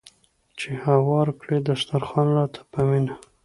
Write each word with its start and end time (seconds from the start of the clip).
چې 0.59 0.69
هوار 0.83 1.27
کړي 1.39 1.57
دسترخوان 1.69 2.27
راته 2.37 2.61
په 2.71 2.79
مینه 2.89 3.13